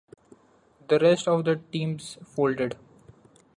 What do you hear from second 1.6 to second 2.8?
teams folded.